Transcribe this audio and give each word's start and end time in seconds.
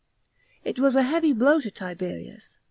It 0.63 0.79
was 0.79 0.95
a 0.95 1.03
heavy 1.03 1.31
blow 1.31 1.59
to 1.61 1.69
Tiberius. 1.69 2.57